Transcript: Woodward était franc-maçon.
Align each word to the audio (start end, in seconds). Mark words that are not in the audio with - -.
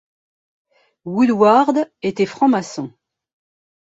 Woodward 1.05 1.85
était 2.01 2.25
franc-maçon. 2.25 2.91